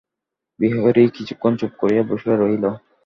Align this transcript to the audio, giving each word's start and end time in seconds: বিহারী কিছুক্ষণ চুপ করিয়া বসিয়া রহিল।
বিহারী 0.59 1.03
কিছুক্ষণ 1.15 1.51
চুপ 1.59 1.71
করিয়া 1.81 2.03
বসিয়া 2.09 2.35
রহিল। 2.35 2.65